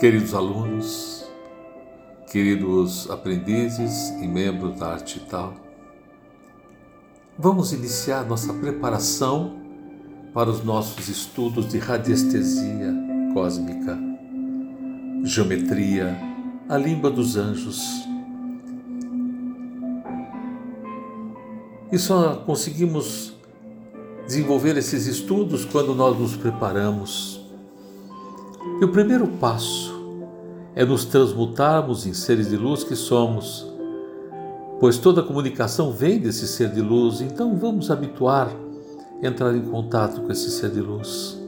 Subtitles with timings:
[0.00, 1.30] Queridos alunos,
[2.32, 5.52] queridos aprendizes e membros da Arte Tal,
[7.38, 9.60] vamos iniciar nossa preparação
[10.32, 12.94] para os nossos estudos de radiestesia
[13.34, 13.98] cósmica,
[15.22, 16.18] geometria,
[16.66, 17.84] a língua dos anjos.
[21.92, 23.34] E só conseguimos
[24.24, 27.38] desenvolver esses estudos quando nós nos preparamos.
[28.80, 29.89] E o primeiro passo
[30.74, 33.66] é nos transmutarmos em seres de luz que somos,
[34.78, 38.50] pois toda comunicação vem desse ser de luz, então vamos habituar
[39.22, 41.38] entrar em contato com esse ser de luz.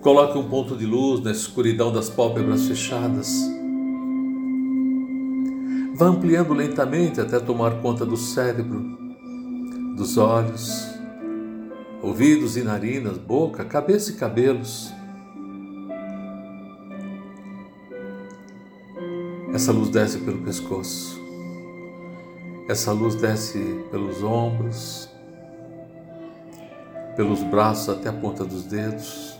[0.00, 3.28] Coloque um ponto de luz na escuridão das pálpebras fechadas.
[5.94, 8.82] Vá ampliando lentamente até tomar conta do cérebro,
[9.96, 10.88] dos olhos,
[12.02, 14.92] ouvidos e narinas, boca, cabeça e cabelos.
[19.52, 21.20] Essa luz desce pelo pescoço.
[22.68, 23.58] Essa luz desce
[23.90, 25.08] pelos ombros,
[27.16, 29.36] pelos braços até a ponta dos dedos.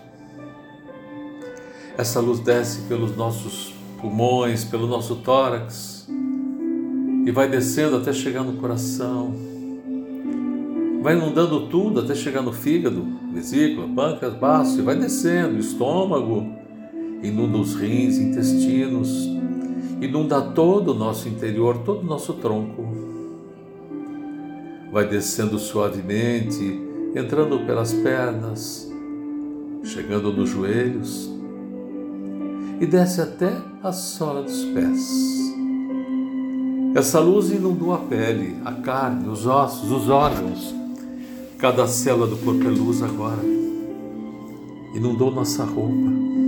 [1.96, 6.08] Essa luz desce pelos nossos pulmões, pelo nosso tórax
[7.24, 9.52] e vai descendo até chegar no coração
[11.02, 16.46] vai inundando tudo até chegar no fígado, vesícula, pâncreas, baço, e vai descendo, estômago,
[17.22, 19.28] inunda os rins, intestinos,
[20.05, 22.86] inunda todo o nosso interior, todo o nosso tronco.
[24.91, 26.81] Vai descendo suavemente,
[27.14, 28.91] entrando pelas pernas,
[29.84, 31.30] chegando nos joelhos
[32.80, 35.33] e desce até a sola dos pés.
[36.95, 40.83] Essa luz inundou a pele, a carne, os ossos, os órgãos,
[41.62, 43.39] Cada célula do corpo é luz agora.
[44.96, 46.42] Inundou nossa roupa.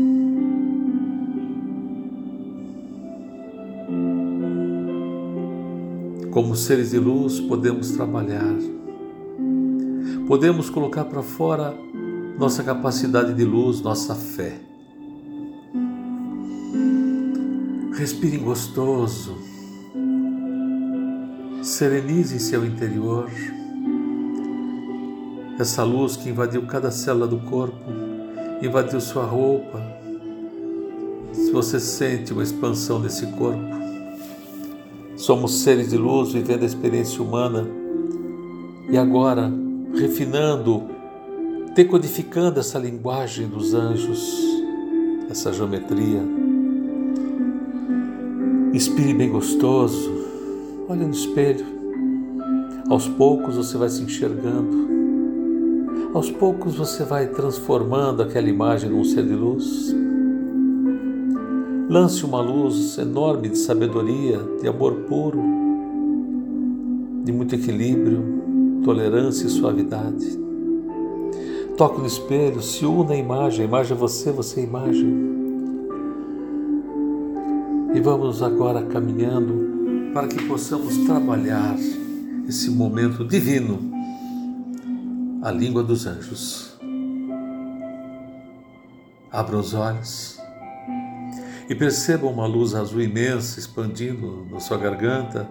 [6.34, 8.54] Como seres de luz, podemos trabalhar.
[10.26, 11.74] Podemos colocar para fora
[12.38, 14.60] nossa capacidade de luz, nossa fé.
[17.96, 19.38] Respirem gostoso.
[21.62, 23.30] Serenize seu interior
[25.58, 27.90] essa luz que invadiu cada célula do corpo,
[28.60, 29.80] invadiu sua roupa.
[31.32, 33.83] Se você sente uma expansão desse corpo,
[35.24, 37.66] somos seres de luz vivendo a experiência humana
[38.90, 39.50] e agora
[39.94, 40.82] refinando,
[41.74, 44.38] decodificando essa linguagem dos anjos,
[45.30, 46.20] essa geometria.
[48.74, 50.12] Inspire bem gostoso,
[50.90, 51.64] olha no espelho.
[52.90, 54.84] Aos poucos você vai se enxergando
[56.14, 59.92] aos poucos você vai transformando aquela imagem num ser de luz.
[61.88, 65.38] Lance uma luz enorme de sabedoria, de amor puro,
[67.22, 70.38] de muito equilíbrio, tolerância e suavidade.
[71.76, 75.14] Toque no espelho, se una à imagem, a imagem é você, você é a imagem.
[77.94, 81.76] E vamos agora caminhando para que possamos trabalhar
[82.48, 83.92] esse momento divino
[85.42, 86.78] a língua dos anjos.
[89.30, 90.43] Abra os olhos
[91.68, 95.48] e perceba uma luz azul imensa expandindo na sua garganta,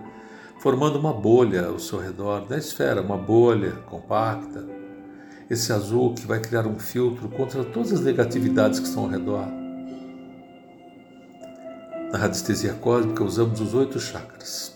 [0.59, 4.65] formando uma bolha ao seu redor, na esfera, uma bolha compacta.
[5.49, 9.47] Esse azul que vai criar um filtro contra todas as negatividades que estão ao redor.
[12.11, 14.73] Na radiestesia cósmica usamos os oito chakras.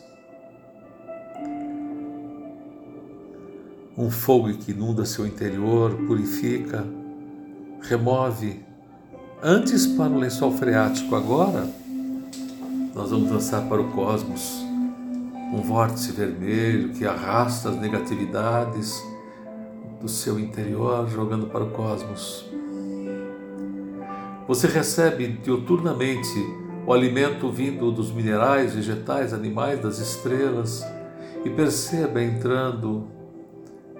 [3.98, 6.86] um fogo que inunda seu interior, purifica,
[7.81, 8.63] remove.
[9.42, 11.69] Antes para o lençol freático, agora
[12.95, 14.63] nós vamos dançar para o cosmos,
[15.54, 19.00] um vórtice vermelho que arrasta as negatividades
[20.01, 22.50] do seu interior, jogando para o cosmos.
[24.48, 26.34] Você recebe diuturnamente
[26.88, 30.84] o alimento vindo dos minerais, vegetais, animais, das estrelas
[31.45, 33.06] e perceba entrando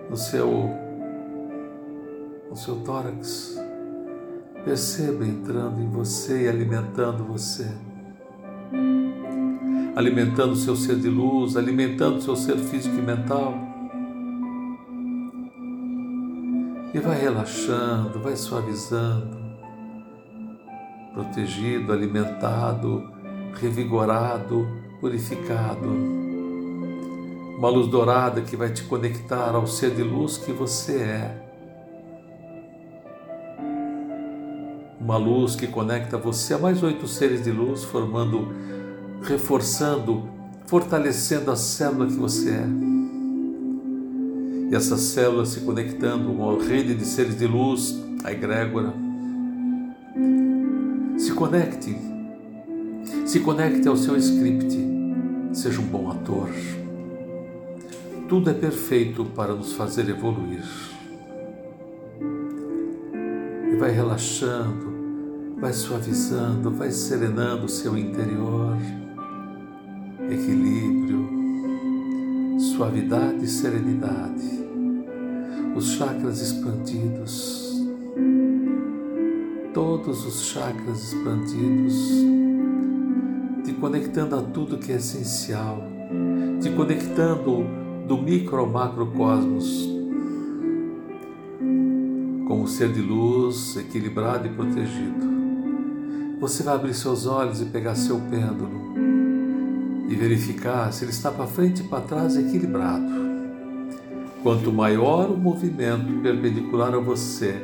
[0.10, 0.72] no seu,
[2.50, 3.67] no seu tórax.
[4.68, 7.72] Perceba entrando em você e alimentando você.
[9.96, 13.54] Alimentando o seu ser de luz, alimentando o seu ser físico e mental.
[16.94, 19.38] E vai relaxando, vai suavizando,
[21.14, 23.10] protegido, alimentado,
[23.54, 24.68] revigorado,
[25.00, 26.18] purificado
[27.58, 31.47] uma luz dourada que vai te conectar ao ser de luz que você é.
[35.00, 38.52] Uma luz que conecta você a mais oito seres de luz, formando,
[39.22, 40.28] reforçando,
[40.66, 42.68] fortalecendo a célula que você é.
[44.72, 48.94] E essas células se conectando com a rede de seres de luz, a egrégora.
[51.18, 51.96] Se conecte,
[53.26, 54.78] se conecte ao seu script,
[55.54, 56.50] seja um bom ator.
[58.28, 60.97] Tudo é perfeito para nos fazer evoluir
[63.78, 68.76] vai relaxando, vai suavizando, vai serenando o seu interior.
[70.30, 71.30] Equilíbrio,
[72.60, 74.68] suavidade e serenidade.
[75.76, 77.86] Os chakras expandidos,
[79.74, 81.94] todos os chakras expandidos,
[83.64, 85.84] te conectando a tudo que é essencial,
[86.60, 87.64] te conectando
[88.08, 89.97] do micro ao macrocosmos
[92.68, 95.26] como ser de luz, equilibrado e protegido.
[96.40, 98.94] Você vai abrir seus olhos e pegar seu pêndulo
[100.10, 103.08] e verificar se ele está para frente e para trás equilibrado.
[104.44, 107.56] Quanto maior o movimento perpendicular a você,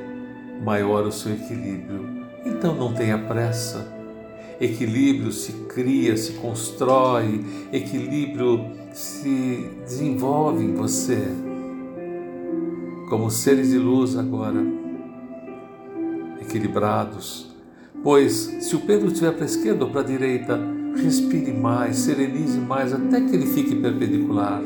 [0.63, 2.25] maior o seu equilíbrio.
[2.45, 3.85] Então não tenha pressa.
[4.59, 11.27] Equilíbrio se cria, se constrói, equilíbrio se desenvolve em você
[13.09, 14.65] como seres de luz agora,
[16.53, 17.51] equilibrados.
[18.03, 20.59] Pois, se o Pedro estiver para a esquerda ou para a direita,
[20.95, 24.61] respire mais, serenize mais, até que ele fique perpendicular.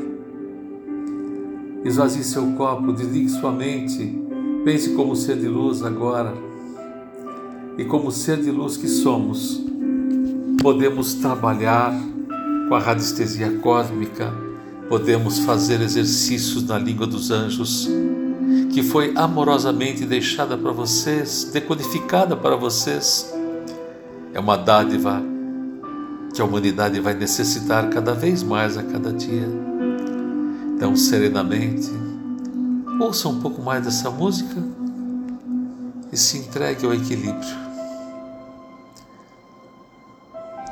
[1.84, 4.20] Esvazie seu copo, desligue sua mente,
[4.64, 6.34] pense como ser de luz agora.
[7.78, 9.64] E como ser de luz que somos,
[10.60, 11.94] podemos trabalhar
[12.68, 14.32] com a radiestesia cósmica,
[14.88, 17.88] podemos fazer exercícios na língua dos anjos,
[18.72, 23.32] que foi amorosamente deixada para vocês, decodificada para vocês.
[24.32, 25.22] É uma dádiva
[26.34, 29.48] que a humanidade vai necessitar cada vez mais a cada dia.
[30.74, 31.90] Então, serenamente,
[33.00, 34.62] ouça um pouco mais dessa música
[36.12, 37.68] e se entregue ao equilíbrio.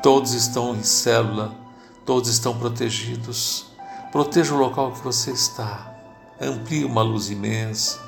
[0.03, 1.53] Todos estão em célula,
[2.05, 3.67] todos estão protegidos.
[4.13, 5.96] Proteja o local que você está
[6.41, 7.99] amplie uma luz imensa.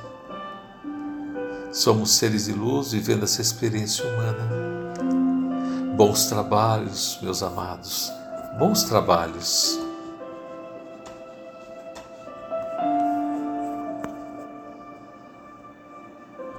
[1.73, 4.49] Somos seres de luz vivendo essa experiência humana.
[5.97, 8.13] Bons trabalhos, meus amados,
[8.59, 9.88] bons trabalhos.